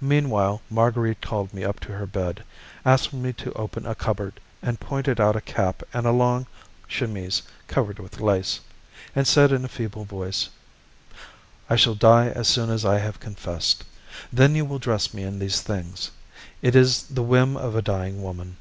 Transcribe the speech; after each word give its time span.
Meanwhile 0.00 0.62
Marguerite 0.70 1.20
called 1.20 1.52
me 1.52 1.64
up 1.64 1.78
to 1.80 1.92
her 1.92 2.06
bed, 2.06 2.44
asked 2.82 3.12
me 3.12 3.34
to 3.34 3.52
open 3.52 3.84
a 3.86 3.94
cupboard, 3.94 4.40
and 4.62 4.80
pointed 4.80 5.20
out 5.20 5.36
a 5.36 5.42
cap 5.42 5.82
and 5.92 6.06
a 6.06 6.12
long 6.12 6.46
chemise 6.88 7.42
covered 7.68 7.98
with 7.98 8.20
lace, 8.22 8.60
and 9.14 9.26
said 9.26 9.52
in 9.52 9.62
a 9.62 9.68
feeble 9.68 10.04
voice: 10.06 10.48
"I 11.68 11.76
shall 11.76 11.94
die 11.94 12.28
as 12.30 12.48
soon 12.48 12.70
as 12.70 12.86
I 12.86 13.00
have 13.00 13.20
confessed. 13.20 13.84
Then 14.32 14.54
you 14.54 14.64
will 14.64 14.78
dress 14.78 15.12
me 15.12 15.24
in 15.24 15.38
these 15.38 15.60
things; 15.60 16.10
it 16.62 16.74
is 16.74 17.02
the 17.02 17.22
whim 17.22 17.54
of 17.54 17.76
a 17.76 17.82
dying 17.82 18.22
woman." 18.22 18.56